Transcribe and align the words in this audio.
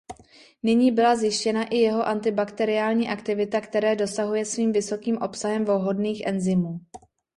Nyní 0.63 0.91
byla 0.91 1.15
zjištěna 1.15 1.63
i 1.63 1.75
jeho 1.77 2.07
antibakteriální 2.07 3.09
aktivita 3.09 3.61
které 3.61 3.95
dosahuje 3.95 4.45
svým 4.45 4.71
vysokým 4.71 5.17
obsahem 5.17 5.65
vhodných 5.65 6.23
enzymů. 6.25 6.79